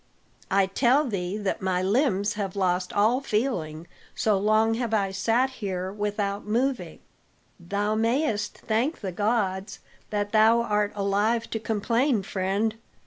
"I 0.49 0.65
tell 0.65 1.05
thee 1.05 1.37
that 1.37 1.61
my 1.61 1.83
limbs 1.83 2.33
have 2.33 2.55
lost 2.55 2.91
all 2.91 3.21
feeling, 3.21 3.85
so 4.15 4.35
long 4.35 4.73
have 4.73 4.95
I 4.95 5.11
sat 5.11 5.51
here 5.61 5.93
without 5.93 6.43
moving." 6.43 7.01
"Thou 7.59 7.93
mayest 7.93 8.57
thank 8.57 9.01
the 9.01 9.11
gods 9.11 9.77
that 10.09 10.31
thou 10.31 10.63
art 10.63 10.91
alive 10.95 11.47
to 11.51 11.59
complain, 11.59 12.23
friend. 12.23 12.77